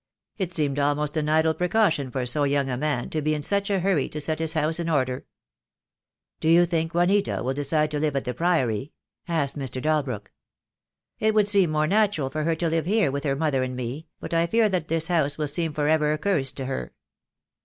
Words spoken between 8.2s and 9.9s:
the Priory?" asked Mr.